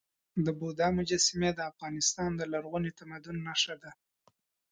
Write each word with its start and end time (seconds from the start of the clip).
د 0.45 0.47
بودا 0.59 0.87
مجسمې 0.97 1.49
د 1.55 1.59
افغانستان 1.71 2.29
د 2.35 2.41
لرغوني 2.53 2.91
تمدن 2.99 3.35
نښه 3.47 3.75
ده. 3.81 3.91